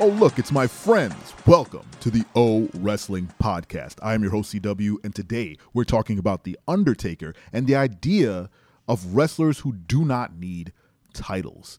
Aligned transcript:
Oh, 0.00 0.10
look, 0.10 0.38
it's 0.38 0.52
my 0.52 0.68
friends. 0.68 1.34
Welcome 1.44 1.84
to 1.98 2.10
the 2.10 2.24
O 2.36 2.68
Wrestling 2.74 3.32
Podcast. 3.42 3.96
I 4.00 4.14
am 4.14 4.22
your 4.22 4.30
host, 4.30 4.54
CW, 4.54 4.94
and 5.02 5.12
today 5.12 5.56
we're 5.74 5.82
talking 5.82 6.20
about 6.20 6.44
The 6.44 6.56
Undertaker 6.68 7.34
and 7.52 7.66
the 7.66 7.74
idea 7.74 8.48
of 8.86 9.16
wrestlers 9.16 9.58
who 9.58 9.72
do 9.72 10.04
not 10.04 10.36
need 10.36 10.72
titles. 11.14 11.78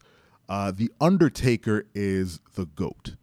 Uh, 0.50 0.70
the 0.70 0.92
Undertaker 1.00 1.86
is 1.94 2.40
the 2.56 2.66
GOAT. 2.66 3.16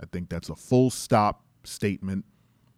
I 0.00 0.06
think 0.06 0.30
that's 0.30 0.48
a 0.48 0.56
full 0.56 0.88
stop 0.88 1.44
statement. 1.64 2.24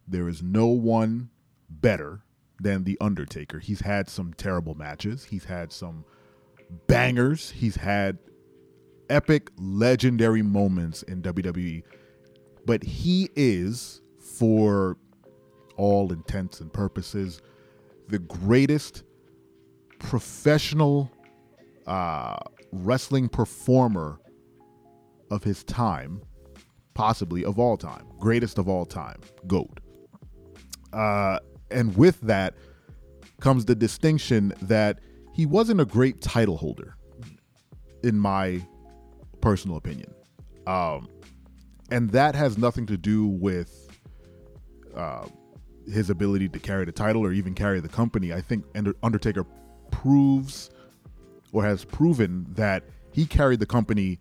There 0.08 0.28
is 0.28 0.42
no 0.42 0.66
one 0.66 1.30
better 1.70 2.22
than 2.60 2.82
The 2.82 2.98
Undertaker. 3.00 3.60
He's 3.60 3.82
had 3.82 4.08
some 4.08 4.34
terrible 4.34 4.74
matches, 4.74 5.26
he's 5.26 5.44
had 5.44 5.70
some 5.70 6.04
bangers, 6.88 7.50
he's 7.52 7.76
had 7.76 8.18
epic, 9.10 9.50
legendary 9.58 10.42
moments 10.42 11.02
in 11.04 11.22
WWE. 11.22 11.82
But 12.66 12.82
he 12.82 13.30
is, 13.34 14.00
for 14.18 14.96
all 15.76 16.12
intents 16.12 16.60
and 16.60 16.72
purposes, 16.72 17.40
the 18.08 18.18
greatest 18.18 19.04
professional 19.98 21.10
uh, 21.86 22.36
wrestling 22.72 23.28
performer 23.28 24.20
of 25.30 25.44
his 25.44 25.64
time, 25.64 26.22
possibly 26.94 27.44
of 27.44 27.58
all 27.58 27.76
time, 27.76 28.06
greatest 28.18 28.58
of 28.58 28.68
all 28.68 28.84
time, 28.84 29.20
GOAT. 29.46 29.80
Uh, 30.92 31.38
and 31.70 31.96
with 31.96 32.20
that 32.22 32.54
comes 33.40 33.64
the 33.66 33.74
distinction 33.74 34.52
that 34.62 35.00
he 35.32 35.46
wasn't 35.46 35.80
a 35.80 35.84
great 35.84 36.20
title 36.20 36.56
holder, 36.56 36.96
in 38.02 38.18
my 38.18 38.60
personal 39.40 39.76
opinion. 39.76 40.14
Um, 40.66 41.08
and 41.90 42.10
that 42.10 42.34
has 42.34 42.58
nothing 42.58 42.86
to 42.86 42.96
do 42.96 43.26
with 43.26 43.88
uh, 44.94 45.26
his 45.90 46.10
ability 46.10 46.48
to 46.50 46.58
carry 46.58 46.84
the 46.84 46.92
title 46.92 47.24
or 47.24 47.32
even 47.32 47.54
carry 47.54 47.80
the 47.80 47.88
company. 47.88 48.32
I 48.32 48.40
think 48.40 48.64
Undertaker 49.02 49.44
proves 49.90 50.70
or 51.52 51.64
has 51.64 51.84
proven 51.84 52.46
that 52.50 52.84
he 53.12 53.24
carried 53.24 53.60
the 53.60 53.66
company 53.66 54.18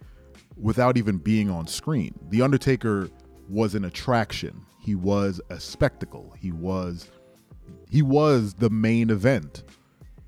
without 0.56 0.98
even 0.98 1.18
being 1.18 1.50
on 1.50 1.68
screen. 1.68 2.18
The 2.30 2.42
Undertaker 2.42 3.10
was 3.50 3.76
an 3.76 3.86
attraction. 3.86 4.66
He 4.80 4.96
was 4.96 5.42
a 5.50 5.60
spectacle. 5.60 6.34
He 6.40 6.52
was 6.52 7.10
he 7.90 8.02
was 8.02 8.54
the 8.54 8.70
main 8.70 9.10
event. 9.10 9.64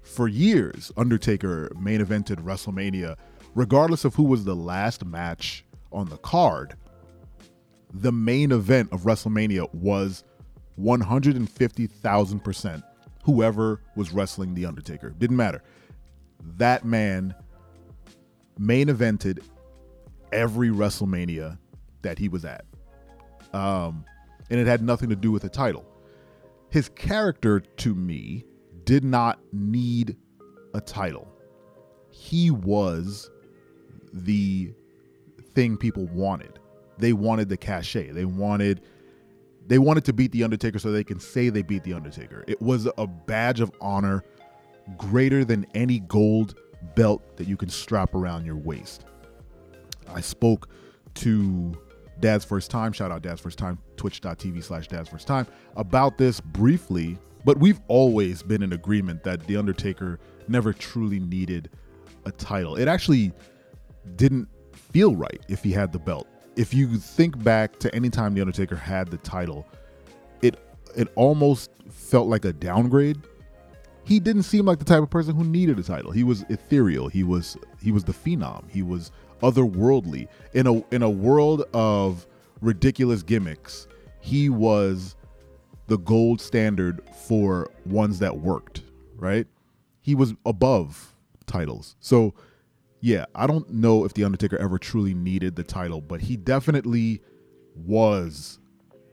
For 0.01 0.27
years, 0.27 0.91
Undertaker 0.97 1.71
main 1.79 2.03
evented 2.03 2.43
WrestleMania 2.43 3.15
regardless 3.55 4.05
of 4.05 4.15
who 4.15 4.23
was 4.23 4.45
the 4.45 4.55
last 4.55 5.05
match 5.05 5.65
on 5.91 6.07
the 6.09 6.17
card, 6.17 6.75
the 7.93 8.11
main 8.11 8.51
event 8.51 8.91
of 8.91 9.01
WrestleMania 9.01 9.71
was 9.73 10.23
150,000% 10.79 12.83
whoever 13.23 13.81
was 13.95 14.11
wrestling 14.11 14.55
The 14.55 14.65
Undertaker. 14.65 15.11
Didn't 15.11 15.37
matter. 15.37 15.63
That 16.57 16.85
man 16.85 17.35
main 18.57 18.87
evented 18.87 19.43
every 20.31 20.69
WrestleMania 20.69 21.57
that 22.01 22.19
he 22.19 22.29
was 22.29 22.45
at. 22.45 22.65
Um, 23.53 24.05
and 24.49 24.59
it 24.59 24.67
had 24.67 24.81
nothing 24.81 25.09
to 25.09 25.15
do 25.15 25.31
with 25.31 25.41
the 25.41 25.49
title. 25.49 25.85
His 26.69 26.89
character, 26.89 27.59
to 27.59 27.95
me, 27.95 28.45
did 28.83 29.03
not 29.03 29.39
need 29.51 30.15
a 30.73 30.81
title. 30.81 31.27
He 32.09 32.51
was 32.51 33.29
the 34.13 34.73
thing 35.53 35.77
people 35.77 36.05
wanted. 36.07 36.59
They 36.97 37.13
wanted 37.13 37.49
the 37.49 37.57
cachet. 37.57 38.11
They 38.11 38.25
wanted 38.25 38.81
they 39.67 39.77
wanted 39.77 40.03
to 40.05 40.13
beat 40.13 40.31
the 40.31 40.43
Undertaker 40.43 40.79
so 40.79 40.91
they 40.91 41.03
can 41.03 41.19
say 41.19 41.49
they 41.49 41.61
beat 41.61 41.83
the 41.83 41.93
Undertaker. 41.93 42.43
It 42.47 42.59
was 42.59 42.87
a 42.97 43.05
badge 43.05 43.59
of 43.59 43.71
honor 43.79 44.23
greater 44.97 45.45
than 45.45 45.67
any 45.75 45.99
gold 45.99 46.55
belt 46.95 47.37
that 47.37 47.47
you 47.47 47.55
can 47.55 47.69
strap 47.69 48.15
around 48.15 48.45
your 48.45 48.55
waist. 48.55 49.05
I 50.07 50.21
spoke 50.21 50.69
to 51.15 51.79
Dad's 52.19 52.45
First 52.45 52.71
Time, 52.71 52.91
shout 52.91 53.11
out 53.11 53.21
Dad's 53.21 53.41
First 53.41 53.59
Time, 53.59 53.77
twitch.tv 53.95 54.63
slash 54.63 54.87
Dad's 54.87 55.09
First 55.09 55.27
Time, 55.27 55.45
about 55.75 56.17
this 56.17 56.41
briefly, 56.41 57.17
but 57.45 57.59
we've 57.59 57.79
always 57.87 58.41
been 58.41 58.63
in 58.63 58.73
agreement 58.73 59.23
that 59.23 59.45
The 59.45 59.55
Undertaker 59.55 60.19
never 60.47 60.73
truly 60.73 61.19
needed 61.19 61.69
a 62.25 62.31
title. 62.31 62.75
It 62.75 62.87
actually 62.87 63.31
didn't 64.15 64.47
feel 64.73 65.15
right 65.15 65.41
if 65.47 65.63
he 65.63 65.71
had 65.71 65.91
the 65.91 65.99
belt. 65.99 66.27
If 66.55 66.73
you 66.73 66.97
think 66.97 67.41
back 67.43 67.79
to 67.79 67.93
any 67.95 68.09
time 68.09 68.33
the 68.33 68.41
Undertaker 68.41 68.75
had 68.75 69.09
the 69.09 69.17
title, 69.17 69.65
it 70.41 70.59
it 70.95 71.07
almost 71.15 71.71
felt 71.89 72.27
like 72.27 72.45
a 72.45 72.53
downgrade. 72.53 73.17
He 74.03 74.19
didn't 74.19 74.43
seem 74.43 74.65
like 74.65 74.79
the 74.79 74.85
type 74.85 75.03
of 75.03 75.09
person 75.09 75.35
who 75.35 75.43
needed 75.43 75.77
a 75.77 75.83
title. 75.83 76.11
He 76.11 76.23
was 76.23 76.43
ethereal. 76.49 77.07
He 77.07 77.23
was 77.23 77.57
he 77.81 77.91
was 77.91 78.03
the 78.03 78.13
phenom. 78.13 78.69
He 78.69 78.81
was 78.81 79.11
otherworldly 79.41 80.27
in 80.53 80.67
a 80.67 80.83
in 80.93 81.03
a 81.03 81.09
world 81.09 81.63
of 81.73 82.25
ridiculous 82.61 83.23
gimmicks. 83.23 83.87
He 84.19 84.49
was 84.49 85.15
the 85.87 85.97
gold 85.97 86.41
standard 86.41 87.01
for 87.27 87.69
ones 87.85 88.19
that 88.19 88.39
worked, 88.39 88.81
right? 89.15 89.47
He 90.01 90.15
was 90.15 90.33
above 90.45 91.15
titles. 91.45 91.95
So 91.99 92.33
yeah, 93.01 93.25
I 93.35 93.47
don't 93.47 93.69
know 93.69 94.03
if 94.05 94.13
The 94.13 94.23
Undertaker 94.23 94.57
ever 94.57 94.77
truly 94.77 95.13
needed 95.13 95.55
the 95.55 95.63
title, 95.63 96.01
but 96.01 96.21
he 96.21 96.35
definitely 96.35 97.21
was 97.75 98.59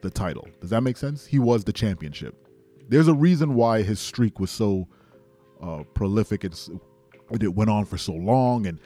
the 0.02 0.10
title. 0.10 0.48
Does 0.60 0.70
that 0.70 0.82
make 0.82 0.96
sense? 0.96 1.26
He 1.26 1.38
was 1.38 1.64
the 1.64 1.72
championship. 1.72 2.48
There's 2.88 3.08
a 3.08 3.14
reason 3.14 3.54
why 3.54 3.82
his 3.82 4.00
streak 4.00 4.38
was 4.40 4.50
so 4.50 4.88
uh, 5.62 5.84
prolific 5.94 6.44
and 6.44 6.54
it 7.40 7.54
went 7.54 7.70
on 7.70 7.84
for 7.84 7.98
so 7.98 8.12
long, 8.12 8.66
and 8.66 8.78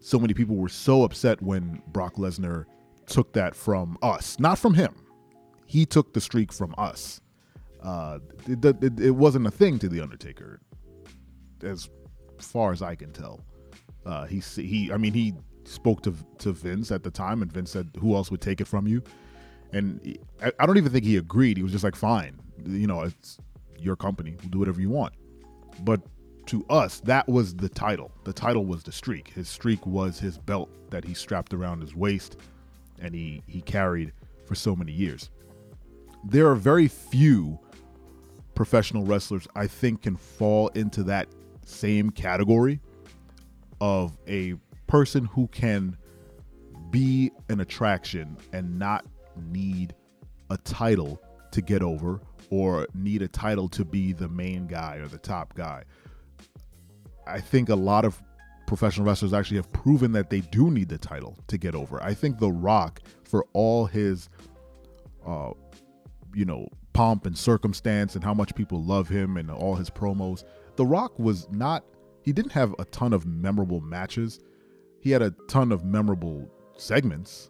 so 0.00 0.18
many 0.18 0.34
people 0.34 0.56
were 0.56 0.68
so 0.68 1.04
upset 1.04 1.40
when 1.42 1.82
Brock 1.88 2.16
Lesnar 2.16 2.66
took 3.06 3.32
that 3.32 3.54
from 3.54 3.96
us, 4.02 4.38
not 4.38 4.58
from 4.58 4.74
him. 4.74 4.94
He 5.66 5.86
took 5.86 6.12
the 6.12 6.20
streak 6.20 6.52
from 6.52 6.74
us. 6.78 7.20
Uh, 7.82 8.18
it, 8.46 8.64
it, 8.64 9.00
it 9.00 9.10
wasn't 9.10 9.46
a 9.46 9.50
thing 9.50 9.78
to 9.78 9.88
the 9.88 10.00
Undertaker, 10.00 10.60
as 11.62 11.88
far 12.38 12.72
as 12.72 12.82
I 12.82 12.94
can 12.94 13.12
tell. 13.12 13.44
Uh, 14.08 14.24
he 14.24 14.40
he, 14.40 14.90
I 14.90 14.96
mean, 14.96 15.12
he 15.12 15.34
spoke 15.64 16.02
to 16.02 16.14
to 16.38 16.52
Vince 16.52 16.90
at 16.90 17.02
the 17.02 17.10
time, 17.10 17.42
and 17.42 17.52
Vince 17.52 17.70
said, 17.70 17.90
"Who 18.00 18.14
else 18.14 18.30
would 18.30 18.40
take 18.40 18.62
it 18.62 18.66
from 18.66 18.86
you?" 18.88 19.02
And 19.74 20.00
he, 20.02 20.18
I, 20.42 20.50
I 20.58 20.66
don't 20.66 20.78
even 20.78 20.90
think 20.90 21.04
he 21.04 21.18
agreed. 21.18 21.58
He 21.58 21.62
was 21.62 21.72
just 21.72 21.84
like, 21.84 21.94
"Fine, 21.94 22.40
you 22.66 22.86
know, 22.86 23.02
it's 23.02 23.38
your 23.78 23.96
company. 23.96 24.34
We'll 24.40 24.48
do 24.48 24.58
whatever 24.60 24.80
you 24.80 24.88
want." 24.88 25.12
But 25.84 26.00
to 26.46 26.64
us, 26.70 27.00
that 27.00 27.28
was 27.28 27.54
the 27.54 27.68
title. 27.68 28.10
The 28.24 28.32
title 28.32 28.64
was 28.64 28.82
the 28.82 28.92
streak. 28.92 29.28
His 29.28 29.46
streak 29.46 29.86
was 29.86 30.18
his 30.18 30.38
belt 30.38 30.70
that 30.88 31.04
he 31.04 31.12
strapped 31.12 31.52
around 31.52 31.82
his 31.82 31.94
waist, 31.94 32.38
and 32.98 33.14
he 33.14 33.42
he 33.46 33.60
carried 33.60 34.14
for 34.46 34.54
so 34.54 34.74
many 34.74 34.92
years. 34.92 35.28
There 36.24 36.48
are 36.48 36.54
very 36.54 36.88
few 36.88 37.58
professional 38.54 39.04
wrestlers 39.04 39.46
I 39.54 39.66
think 39.66 40.02
can 40.02 40.16
fall 40.16 40.68
into 40.68 41.02
that 41.02 41.28
same 41.66 42.08
category 42.08 42.80
of 43.80 44.16
a 44.26 44.54
person 44.86 45.24
who 45.26 45.46
can 45.48 45.96
be 46.90 47.30
an 47.48 47.60
attraction 47.60 48.36
and 48.52 48.78
not 48.78 49.04
need 49.50 49.94
a 50.50 50.56
title 50.58 51.22
to 51.52 51.60
get 51.60 51.82
over 51.82 52.20
or 52.50 52.86
need 52.94 53.22
a 53.22 53.28
title 53.28 53.68
to 53.68 53.84
be 53.84 54.12
the 54.12 54.28
main 54.28 54.66
guy 54.66 54.96
or 54.96 55.06
the 55.06 55.18
top 55.18 55.54
guy. 55.54 55.84
I 57.26 57.40
think 57.40 57.68
a 57.68 57.76
lot 57.76 58.04
of 58.04 58.22
professional 58.66 59.06
wrestlers 59.06 59.32
actually 59.32 59.58
have 59.58 59.70
proven 59.72 60.12
that 60.12 60.30
they 60.30 60.40
do 60.40 60.70
need 60.70 60.88
the 60.88 60.98
title 60.98 61.36
to 61.48 61.58
get 61.58 61.74
over. 61.74 62.02
I 62.02 62.14
think 62.14 62.38
The 62.38 62.50
Rock, 62.50 63.00
for 63.24 63.46
all 63.52 63.86
his, 63.86 64.28
uh, 65.26 65.50
you 66.34 66.44
know, 66.44 66.68
pomp 66.92 67.26
and 67.26 67.36
circumstance 67.36 68.14
and 68.14 68.24
how 68.24 68.34
much 68.34 68.54
people 68.54 68.82
love 68.82 69.08
him 69.08 69.36
and 69.36 69.50
all 69.50 69.74
his 69.74 69.90
promos, 69.90 70.44
The 70.76 70.86
Rock 70.86 71.18
was 71.18 71.48
not 71.50 71.84
he 72.28 72.32
didn't 72.34 72.52
have 72.52 72.74
a 72.78 72.84
ton 72.84 73.14
of 73.14 73.24
memorable 73.24 73.80
matches. 73.80 74.38
He 75.00 75.12
had 75.12 75.22
a 75.22 75.30
ton 75.48 75.72
of 75.72 75.82
memorable 75.82 76.46
segments 76.76 77.48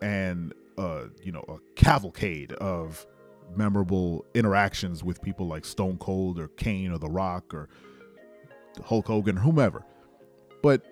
and 0.00 0.54
uh, 0.78 1.06
you 1.24 1.32
know, 1.32 1.44
a 1.48 1.58
cavalcade 1.74 2.52
of 2.52 3.04
memorable 3.56 4.24
interactions 4.32 5.02
with 5.02 5.20
people 5.22 5.48
like 5.48 5.64
Stone 5.64 5.98
Cold 5.98 6.38
or 6.38 6.46
Kane 6.46 6.92
or 6.92 6.98
The 6.98 7.08
Rock 7.08 7.52
or 7.52 7.68
Hulk 8.84 9.08
Hogan 9.08 9.38
or 9.38 9.40
whomever. 9.40 9.84
But 10.62 10.86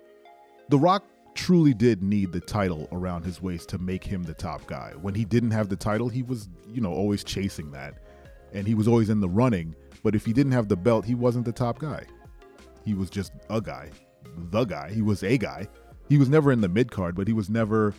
The 0.70 0.78
Rock 0.78 1.04
truly 1.36 1.72
did 1.72 2.02
need 2.02 2.32
the 2.32 2.40
title 2.40 2.88
around 2.90 3.24
his 3.24 3.40
waist 3.40 3.68
to 3.68 3.78
make 3.78 4.02
him 4.02 4.24
the 4.24 4.34
top 4.34 4.66
guy. 4.66 4.94
When 5.00 5.14
he 5.14 5.24
didn't 5.24 5.52
have 5.52 5.68
the 5.68 5.76
title, 5.76 6.08
he 6.08 6.24
was, 6.24 6.48
you 6.68 6.80
know, 6.80 6.92
always 6.92 7.22
chasing 7.22 7.70
that. 7.70 7.94
And 8.52 8.66
he 8.66 8.74
was 8.74 8.88
always 8.88 9.08
in 9.08 9.20
the 9.20 9.28
running, 9.28 9.76
but 10.02 10.16
if 10.16 10.26
he 10.26 10.32
didn't 10.32 10.50
have 10.50 10.66
the 10.66 10.76
belt, 10.76 11.04
he 11.04 11.14
wasn't 11.14 11.44
the 11.44 11.52
top 11.52 11.78
guy. 11.78 12.06
He 12.84 12.94
was 12.94 13.10
just 13.10 13.32
a 13.50 13.60
guy, 13.60 13.90
the 14.36 14.64
guy. 14.64 14.92
He 14.92 15.02
was 15.02 15.22
a 15.22 15.38
guy. 15.38 15.68
He 16.08 16.18
was 16.18 16.28
never 16.28 16.52
in 16.52 16.60
the 16.60 16.68
mid 16.68 16.90
card, 16.90 17.14
but 17.16 17.26
he 17.28 17.34
was 17.34 17.50
never 17.50 17.94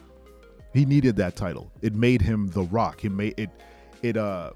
He 0.74 0.86
needed 0.86 1.16
that 1.18 1.36
title. 1.36 1.72
It 1.82 1.96
made 1.96 2.22
him 2.22 2.48
the 2.48 2.64
Rock. 2.64 3.06
It 3.06 3.12
made 3.12 3.36
it 3.38 3.50
it 4.04 4.18
uh 4.18 4.52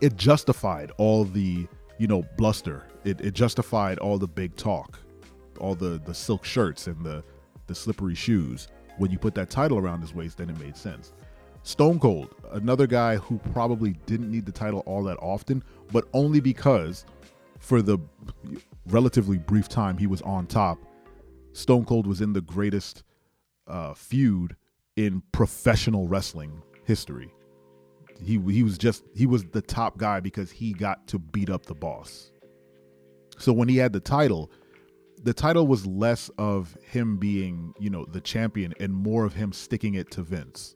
it 0.00 0.16
justified 0.16 0.92
all 0.98 1.24
the 1.24 1.66
you 1.98 2.06
know 2.06 2.24
bluster. 2.36 2.84
It 3.04 3.20
it 3.20 3.34
justified 3.34 3.98
all 3.98 4.18
the 4.18 4.28
big 4.28 4.56
talk, 4.56 4.98
all 5.60 5.74
the 5.74 6.00
the 6.04 6.14
silk 6.14 6.44
shirts 6.44 6.86
and 6.88 7.04
the 7.04 7.24
the 7.68 7.74
slippery 7.74 8.14
shoes. 8.14 8.68
When 8.98 9.10
you 9.12 9.18
put 9.18 9.34
that 9.36 9.50
title 9.50 9.78
around 9.78 10.00
his 10.02 10.14
waist, 10.14 10.38
then 10.38 10.50
it 10.50 10.58
made 10.60 10.76
sense. 10.76 11.12
Stone 11.62 12.00
Cold, 12.00 12.34
another 12.52 12.86
guy 12.86 13.16
who 13.16 13.38
probably 13.52 13.92
didn't 14.06 14.30
need 14.30 14.46
the 14.46 14.52
title 14.52 14.80
all 14.86 15.04
that 15.04 15.18
often, 15.18 15.62
but 15.92 16.08
only 16.14 16.40
because 16.40 17.04
for 17.58 17.82
the 17.82 17.98
relatively 18.86 19.38
brief 19.38 19.68
time 19.68 19.98
he 19.98 20.06
was 20.06 20.22
on 20.22 20.46
top, 20.46 20.78
Stone 21.52 21.84
Cold 21.84 22.06
was 22.06 22.20
in 22.20 22.32
the 22.32 22.40
greatest 22.40 23.02
uh, 23.66 23.94
feud 23.94 24.56
in 24.96 25.22
professional 25.32 26.08
wrestling 26.08 26.62
history. 26.84 27.30
He 28.20 28.40
he 28.50 28.62
was 28.62 28.78
just 28.78 29.04
he 29.14 29.26
was 29.26 29.44
the 29.44 29.62
top 29.62 29.96
guy 29.96 30.20
because 30.20 30.50
he 30.50 30.72
got 30.72 31.06
to 31.08 31.18
beat 31.18 31.50
up 31.50 31.66
the 31.66 31.74
boss. 31.74 32.32
So 33.38 33.52
when 33.52 33.68
he 33.68 33.76
had 33.76 33.92
the 33.92 34.00
title, 34.00 34.50
the 35.22 35.32
title 35.32 35.66
was 35.66 35.86
less 35.86 36.28
of 36.38 36.76
him 36.82 37.16
being, 37.16 37.74
you 37.78 37.90
know, 37.90 38.04
the 38.04 38.20
champion 38.20 38.74
and 38.80 38.92
more 38.92 39.24
of 39.24 39.34
him 39.34 39.52
sticking 39.52 39.94
it 39.94 40.10
to 40.12 40.22
Vince. 40.22 40.74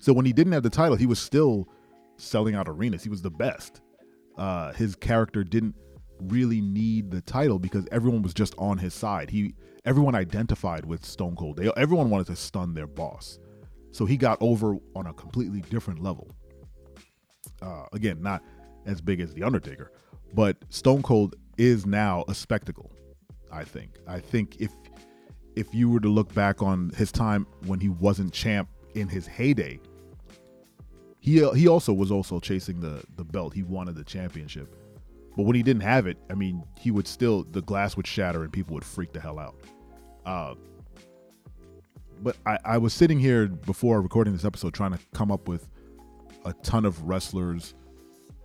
So 0.00 0.12
when 0.12 0.26
he 0.26 0.32
didn't 0.32 0.52
have 0.52 0.64
the 0.64 0.70
title, 0.70 0.96
he 0.96 1.06
was 1.06 1.20
still 1.20 1.68
selling 2.16 2.56
out 2.56 2.68
arenas. 2.68 3.04
He 3.04 3.08
was 3.08 3.22
the 3.22 3.30
best. 3.30 3.80
Uh, 4.36 4.72
his 4.72 4.94
character 4.94 5.44
didn't 5.44 5.74
really 6.20 6.60
need 6.60 7.10
the 7.10 7.20
title 7.20 7.58
because 7.58 7.86
everyone 7.90 8.22
was 8.22 8.34
just 8.34 8.54
on 8.58 8.78
his 8.78 8.94
side. 8.94 9.30
He 9.30 9.54
everyone 9.84 10.14
identified 10.14 10.84
with 10.84 11.04
Stone 11.04 11.36
Cold. 11.36 11.56
They 11.56 11.70
everyone 11.76 12.10
wanted 12.10 12.28
to 12.28 12.36
stun 12.36 12.74
their 12.74 12.86
boss. 12.86 13.38
So 13.90 14.06
he 14.06 14.16
got 14.16 14.38
over 14.40 14.76
on 14.96 15.06
a 15.06 15.12
completely 15.12 15.60
different 15.60 16.02
level. 16.02 16.30
Uh, 17.60 17.84
again, 17.92 18.22
not 18.22 18.42
as 18.86 19.00
big 19.00 19.20
as 19.20 19.34
the 19.34 19.42
Undertaker, 19.42 19.92
but 20.34 20.56
Stone 20.70 21.02
Cold 21.02 21.36
is 21.58 21.86
now 21.86 22.24
a 22.28 22.34
spectacle. 22.34 22.90
I 23.52 23.64
think. 23.64 23.98
I 24.06 24.18
think 24.18 24.56
if 24.60 24.72
if 25.54 25.74
you 25.74 25.90
were 25.90 26.00
to 26.00 26.08
look 26.08 26.32
back 26.34 26.62
on 26.62 26.90
his 26.96 27.12
time 27.12 27.46
when 27.66 27.78
he 27.80 27.90
wasn't 27.90 28.32
champ 28.32 28.68
in 28.94 29.08
his 29.08 29.26
heyday, 29.26 29.78
he 31.22 31.48
he 31.54 31.68
also 31.68 31.92
was 31.92 32.10
also 32.10 32.40
chasing 32.40 32.80
the 32.80 33.00
the 33.16 33.24
belt. 33.24 33.54
He 33.54 33.62
wanted 33.62 33.94
the 33.94 34.02
championship. 34.02 34.74
But 35.36 35.44
when 35.44 35.54
he 35.54 35.62
didn't 35.62 35.84
have 35.84 36.08
it, 36.08 36.18
I 36.28 36.34
mean, 36.34 36.64
he 36.76 36.90
would 36.90 37.06
still 37.06 37.44
the 37.44 37.62
glass 37.62 37.96
would 37.96 38.08
shatter 38.08 38.42
and 38.42 38.52
people 38.52 38.74
would 38.74 38.84
freak 38.84 39.12
the 39.12 39.20
hell 39.20 39.38
out. 39.38 39.54
Uh, 40.26 40.54
but 42.20 42.36
I, 42.44 42.58
I 42.64 42.78
was 42.78 42.92
sitting 42.92 43.20
here 43.20 43.46
before 43.46 44.02
recording 44.02 44.32
this 44.32 44.44
episode 44.44 44.74
trying 44.74 44.92
to 44.92 44.98
come 45.14 45.30
up 45.30 45.46
with 45.46 45.68
a 46.44 46.52
ton 46.64 46.84
of 46.84 47.00
wrestlers 47.04 47.74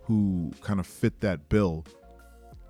who 0.04 0.52
kind 0.62 0.78
of 0.78 0.86
fit 0.86 1.20
that 1.20 1.48
bill 1.48 1.84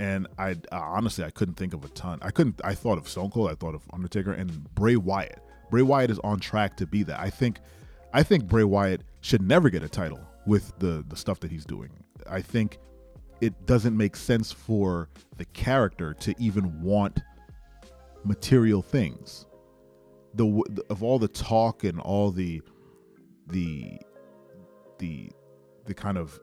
and 0.01 0.27
I 0.39 0.53
uh, 0.73 0.79
honestly 0.81 1.23
I 1.23 1.31
couldn't 1.31 1.57
think 1.57 1.75
of 1.75 1.85
a 1.85 1.89
ton. 1.89 2.19
I 2.23 2.31
couldn't. 2.31 2.63
I 2.65 2.75
thought 2.75 2.97
of 2.97 3.07
Stone 3.11 3.31
Cold. 3.31 3.51
I 3.51 3.55
thought 3.57 3.75
of 3.75 3.83
Undertaker 3.93 4.33
and 4.33 4.75
Bray 4.75 4.97
Wyatt. 4.97 5.41
Bray 5.71 5.83
Wyatt 5.83 6.11
is 6.11 6.19
on 6.21 6.41
track 6.41 6.79
to 6.79 6.87
be 6.87 7.03
that. 7.03 7.21
I 7.21 7.29
think. 7.29 7.61
I 8.13 8.23
think 8.23 8.47
Bray 8.47 8.65
Wyatt 8.65 9.03
should 9.21 9.43
never 9.43 9.71
get 9.71 9.83
a 9.83 9.89
title 9.89 10.21
with 10.47 10.73
the 10.79 11.05
the 11.09 11.17
stuff 11.17 11.41
that 11.41 11.51
he's 11.51 11.65
doing. 11.65 11.91
I 12.29 12.41
think 12.41 12.79
it 13.41 13.67
doesn't 13.67 13.97
make 13.97 14.17
sense 14.17 14.51
for 14.51 15.09
the 15.37 15.45
character 15.47 16.15
to 16.15 16.35
even 16.39 16.83
want 16.83 17.23
material 18.25 18.83
things. 18.83 19.47
The 20.35 20.63
of 20.91 21.03
all 21.03 21.19
the 21.19 21.29
talk 21.29 21.85
and 21.85 22.01
all 22.01 22.31
the 22.31 22.63
the 23.49 23.99
the 24.99 25.31
the 25.85 25.95
kind 25.95 26.19
of 26.19 26.39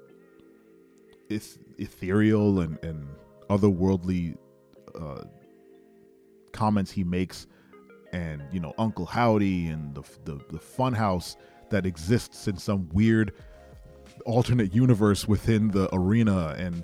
ethereal 1.29 2.59
and 2.61 2.83
and 2.83 3.07
otherworldly 3.49 4.35
uh, 4.99 5.23
comments 6.51 6.91
he 6.91 7.03
makes, 7.03 7.47
and 8.13 8.43
you 8.51 8.59
know 8.59 8.73
Uncle 8.77 9.05
Howdy 9.05 9.67
and 9.67 9.93
the 9.95 10.03
the, 10.23 10.35
the 10.51 10.59
funhouse 10.59 11.35
that 11.69 11.85
exists 11.85 12.47
in 12.47 12.57
some 12.57 12.89
weird 12.89 13.33
alternate 14.25 14.73
universe 14.73 15.27
within 15.27 15.69
the 15.69 15.93
arena, 15.93 16.55
and 16.57 16.83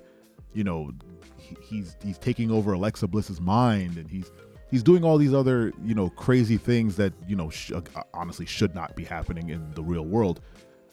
you 0.54 0.64
know 0.64 0.92
he, 1.38 1.58
he's 1.62 1.96
he's 2.04 2.18
taking 2.18 2.52
over 2.52 2.74
Alexa 2.74 3.08
Bliss's 3.08 3.42
mind, 3.42 3.98
and 3.98 4.10
he's 4.10 4.32
he's 4.70 4.84
doing 4.84 5.04
all 5.04 5.18
these 5.18 5.34
other 5.34 5.72
you 5.84 5.96
know 5.96 6.10
crazy 6.10 6.58
things 6.58 6.96
that 6.98 7.14
you 7.28 7.36
know 7.36 7.50
sh- 7.50 7.72
uh, 7.72 7.82
honestly 8.14 8.46
should 8.46 8.76
not 8.76 8.96
be 8.96 9.04
happening 9.04 9.50
in 9.50 9.72
the 9.72 9.84
real 9.84 10.06
world. 10.06 10.42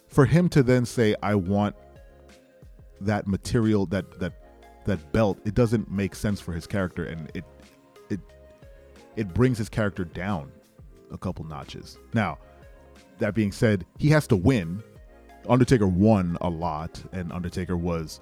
For 0.08 0.24
him 0.24 0.48
to 0.50 0.62
then 0.62 0.84
say, 0.86 1.14
"I 1.22 1.34
want 1.34 1.76
that 3.00 3.26
material 3.26 3.86
that 3.86 4.18
that 4.20 4.32
that 4.84 5.12
belt, 5.12 5.38
it 5.44 5.54
doesn't 5.54 5.90
make 5.90 6.14
sense 6.14 6.40
for 6.40 6.52
his 6.52 6.66
character, 6.66 7.04
and 7.04 7.30
it 7.34 7.44
it 8.10 8.20
it 9.16 9.34
brings 9.34 9.58
his 9.58 9.68
character 9.68 10.04
down 10.04 10.50
a 11.12 11.18
couple 11.18 11.44
notches. 11.44 11.98
Now, 12.14 12.38
that 13.18 13.34
being 13.34 13.52
said, 13.52 13.84
he 13.98 14.08
has 14.08 14.26
to 14.28 14.36
win. 14.36 14.82
Undertaker 15.48 15.86
won 15.86 16.36
a 16.40 16.48
lot, 16.50 17.02
and 17.12 17.32
Undertaker 17.32 17.76
was 17.76 18.20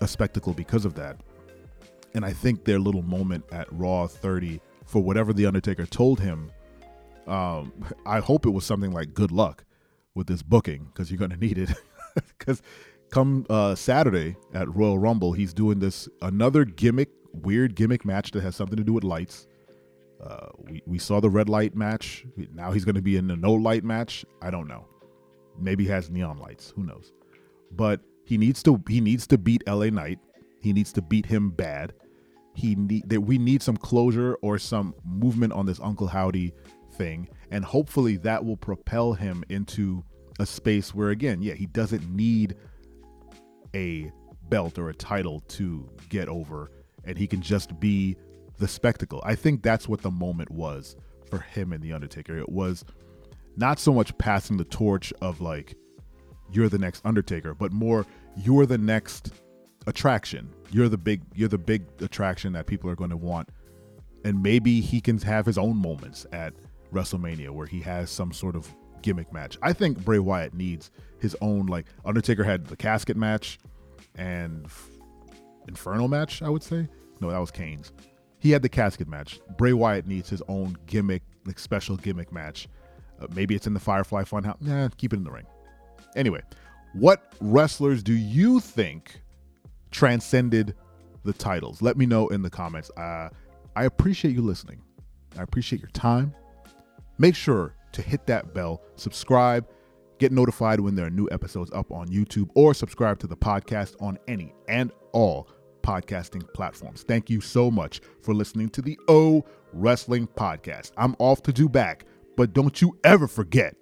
a 0.00 0.08
spectacle 0.08 0.52
because 0.52 0.84
of 0.84 0.94
that. 0.94 1.20
And 2.14 2.24
I 2.24 2.32
think 2.32 2.64
their 2.64 2.78
little 2.78 3.02
moment 3.02 3.44
at 3.52 3.66
Raw 3.72 4.06
30 4.06 4.60
for 4.86 5.02
whatever 5.02 5.32
the 5.32 5.46
Undertaker 5.46 5.86
told 5.86 6.20
him, 6.20 6.50
um, 7.26 7.72
I 8.04 8.20
hope 8.20 8.46
it 8.46 8.50
was 8.50 8.64
something 8.64 8.92
like 8.92 9.14
"Good 9.14 9.32
luck 9.32 9.64
with 10.14 10.26
this 10.26 10.42
booking 10.42 10.84
because 10.86 11.10
you're 11.10 11.18
going 11.18 11.30
to 11.30 11.36
need 11.36 11.58
it." 11.58 11.70
Because 12.38 12.62
come 13.10 13.44
uh, 13.50 13.74
Saturday 13.74 14.36
at 14.52 14.72
Royal 14.72 14.98
Rumble, 14.98 15.32
he's 15.32 15.52
doing 15.52 15.80
this 15.80 16.08
another 16.22 16.64
gimmick, 16.64 17.08
weird 17.32 17.74
gimmick 17.74 18.04
match 18.04 18.30
that 18.30 18.42
has 18.42 18.54
something 18.54 18.76
to 18.76 18.84
do 18.84 18.92
with 18.92 19.02
lights. 19.02 19.48
Uh, 20.24 20.48
we, 20.58 20.82
we 20.86 20.98
saw 20.98 21.20
the 21.20 21.28
red 21.28 21.48
light 21.48 21.74
match. 21.74 22.24
Now 22.54 22.72
he's 22.72 22.84
going 22.84 22.94
to 22.94 23.02
be 23.02 23.16
in 23.16 23.26
the 23.26 23.36
no 23.36 23.52
light 23.52 23.84
match. 23.84 24.24
I 24.40 24.50
don't 24.50 24.66
know. 24.66 24.86
Maybe 25.58 25.84
he 25.84 25.90
has 25.90 26.10
neon 26.10 26.38
lights. 26.38 26.72
Who 26.74 26.82
knows? 26.84 27.12
But 27.72 28.00
he 28.24 28.38
needs 28.38 28.62
to 28.62 28.82
he 28.88 29.00
needs 29.00 29.26
to 29.28 29.38
beat 29.38 29.62
LA 29.66 29.86
Knight. 29.86 30.18
He 30.60 30.72
needs 30.72 30.92
to 30.94 31.02
beat 31.02 31.26
him 31.26 31.50
bad. 31.50 31.92
He 32.54 32.74
need 32.74 33.08
that 33.10 33.20
we 33.20 33.36
need 33.36 33.62
some 33.62 33.76
closure 33.76 34.36
or 34.40 34.58
some 34.58 34.94
movement 35.04 35.52
on 35.52 35.66
this 35.66 35.80
Uncle 35.80 36.06
Howdy 36.06 36.52
thing, 36.92 37.28
and 37.50 37.64
hopefully 37.64 38.16
that 38.18 38.44
will 38.44 38.56
propel 38.56 39.12
him 39.12 39.44
into 39.50 40.04
a 40.40 40.46
space 40.46 40.94
where 40.94 41.10
again, 41.10 41.42
yeah, 41.42 41.54
he 41.54 41.66
doesn't 41.66 42.08
need 42.08 42.56
a 43.74 44.10
belt 44.48 44.78
or 44.78 44.88
a 44.88 44.94
title 44.94 45.40
to 45.48 45.88
get 46.08 46.28
over 46.28 46.70
and 47.04 47.16
he 47.18 47.26
can 47.26 47.40
just 47.40 47.78
be 47.80 48.16
the 48.58 48.68
spectacle. 48.68 49.22
I 49.24 49.34
think 49.34 49.62
that's 49.62 49.88
what 49.88 50.02
the 50.02 50.10
moment 50.10 50.50
was 50.50 50.96
for 51.30 51.38
him 51.38 51.72
and 51.72 51.82
the 51.82 51.92
Undertaker. 51.92 52.38
It 52.38 52.48
was 52.48 52.84
not 53.56 53.78
so 53.78 53.92
much 53.92 54.16
passing 54.18 54.56
the 54.56 54.64
torch 54.64 55.12
of 55.20 55.40
like 55.40 55.76
you're 56.52 56.68
the 56.68 56.78
next 56.78 57.04
Undertaker, 57.04 57.54
but 57.54 57.72
more 57.72 58.06
you're 58.36 58.66
the 58.66 58.78
next 58.78 59.32
attraction. 59.86 60.52
You're 60.70 60.88
the 60.88 60.98
big 60.98 61.22
you're 61.34 61.48
the 61.48 61.58
big 61.58 61.84
attraction 62.00 62.52
that 62.54 62.66
people 62.66 62.90
are 62.90 62.96
going 62.96 63.10
to 63.10 63.16
want. 63.16 63.48
And 64.24 64.42
maybe 64.42 64.80
he 64.80 65.00
can 65.00 65.18
have 65.18 65.44
his 65.44 65.58
own 65.58 65.76
moments 65.76 66.26
at 66.32 66.54
WrestleMania 66.92 67.50
where 67.50 67.66
he 67.66 67.80
has 67.80 68.10
some 68.10 68.32
sort 68.32 68.56
of 68.56 68.72
gimmick 69.02 69.32
match. 69.32 69.58
I 69.60 69.72
think 69.74 70.02
Bray 70.02 70.18
Wyatt 70.18 70.54
needs 70.54 70.90
his 71.20 71.36
own 71.40 71.66
like 71.66 71.86
Undertaker 72.04 72.44
had 72.44 72.66
the 72.66 72.76
casket 72.76 73.16
match 73.16 73.58
and 74.14 74.66
Inferno 75.68 76.08
match, 76.08 76.42
I 76.42 76.48
would 76.48 76.62
say. 76.62 76.88
No, 77.20 77.30
that 77.30 77.38
was 77.38 77.50
Kane's. 77.50 77.92
He 78.44 78.50
had 78.50 78.60
the 78.60 78.68
casket 78.68 79.08
match. 79.08 79.40
Bray 79.56 79.72
Wyatt 79.72 80.06
needs 80.06 80.28
his 80.28 80.42
own 80.48 80.76
gimmick, 80.84 81.22
like 81.46 81.58
special 81.58 81.96
gimmick 81.96 82.30
match. 82.30 82.68
Uh, 83.18 83.26
maybe 83.34 83.54
it's 83.54 83.66
in 83.66 83.72
the 83.72 83.80
Firefly 83.80 84.24
Funhouse. 84.24 84.60
Nah, 84.60 84.90
keep 84.98 85.14
it 85.14 85.16
in 85.16 85.24
the 85.24 85.30
ring. 85.30 85.46
Anyway, 86.14 86.42
what 86.92 87.32
wrestlers 87.40 88.02
do 88.02 88.12
you 88.12 88.60
think 88.60 89.22
transcended 89.92 90.74
the 91.24 91.32
titles? 91.32 91.80
Let 91.80 91.96
me 91.96 92.04
know 92.04 92.28
in 92.28 92.42
the 92.42 92.50
comments. 92.50 92.90
Uh, 92.98 93.30
I 93.76 93.84
appreciate 93.84 94.34
you 94.34 94.42
listening. 94.42 94.82
I 95.38 95.42
appreciate 95.42 95.80
your 95.80 95.90
time. 95.92 96.34
Make 97.16 97.36
sure 97.36 97.74
to 97.92 98.02
hit 98.02 98.26
that 98.26 98.52
bell, 98.52 98.82
subscribe, 98.96 99.66
get 100.18 100.32
notified 100.32 100.80
when 100.80 100.96
there 100.96 101.06
are 101.06 101.10
new 101.10 101.30
episodes 101.32 101.70
up 101.72 101.90
on 101.90 102.08
YouTube, 102.08 102.50
or 102.54 102.74
subscribe 102.74 103.18
to 103.20 103.26
the 103.26 103.38
podcast 103.38 103.94
on 104.02 104.18
any 104.28 104.52
and 104.68 104.92
all 105.12 105.48
podcasting 105.84 106.50
platforms. 106.54 107.02
Thank 107.02 107.28
you 107.28 107.42
so 107.42 107.70
much 107.70 108.00
for 108.22 108.32
listening 108.34 108.70
to 108.70 108.82
the 108.82 108.98
O 109.06 109.44
Wrestling 109.72 110.26
Podcast. 110.26 110.92
I'm 110.96 111.14
off 111.18 111.42
to 111.42 111.52
do 111.52 111.68
back, 111.68 112.06
but 112.36 112.54
don't 112.54 112.80
you 112.80 112.98
ever 113.04 113.28
forget. 113.28 113.76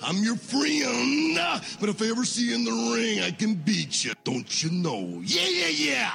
I'm 0.00 0.22
your 0.22 0.36
friend, 0.36 1.36
but 1.80 1.88
if 1.88 2.00
I 2.00 2.06
ever 2.06 2.24
see 2.24 2.50
you 2.50 2.54
in 2.54 2.64
the 2.64 2.70
ring, 2.94 3.20
I 3.20 3.32
can 3.32 3.54
beat 3.54 4.04
you. 4.04 4.12
Don't 4.22 4.62
you 4.62 4.70
know? 4.70 5.20
Yeah, 5.24 5.48
yeah, 5.48 5.68
yeah. 5.68 6.14